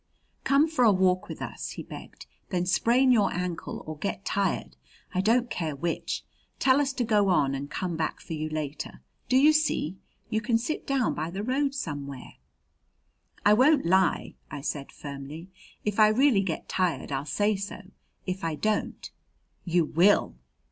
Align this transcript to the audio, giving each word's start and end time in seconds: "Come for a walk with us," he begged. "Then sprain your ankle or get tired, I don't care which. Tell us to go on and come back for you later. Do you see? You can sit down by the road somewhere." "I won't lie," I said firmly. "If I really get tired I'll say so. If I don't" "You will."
"Come 0.43 0.67
for 0.67 0.83
a 0.83 0.91
walk 0.91 1.27
with 1.29 1.43
us," 1.43 1.73
he 1.73 1.83
begged. 1.83 2.25
"Then 2.49 2.65
sprain 2.65 3.11
your 3.11 3.31
ankle 3.31 3.83
or 3.85 3.99
get 3.99 4.25
tired, 4.25 4.75
I 5.13 5.21
don't 5.21 5.47
care 5.51 5.75
which. 5.75 6.23
Tell 6.57 6.81
us 6.81 6.91
to 6.93 7.03
go 7.03 7.29
on 7.29 7.53
and 7.53 7.69
come 7.69 7.97
back 7.97 8.19
for 8.19 8.33
you 8.33 8.49
later. 8.49 9.03
Do 9.29 9.37
you 9.37 9.53
see? 9.53 9.97
You 10.31 10.41
can 10.41 10.57
sit 10.57 10.87
down 10.87 11.13
by 11.13 11.29
the 11.29 11.43
road 11.43 11.75
somewhere." 11.75 12.33
"I 13.45 13.53
won't 13.53 13.85
lie," 13.85 14.33
I 14.49 14.61
said 14.61 14.91
firmly. 14.91 15.49
"If 15.85 15.99
I 15.99 16.07
really 16.07 16.41
get 16.41 16.67
tired 16.67 17.11
I'll 17.11 17.23
say 17.23 17.55
so. 17.55 17.81
If 18.25 18.43
I 18.43 18.55
don't" 18.55 19.07
"You 19.65 19.85
will." 19.85 20.33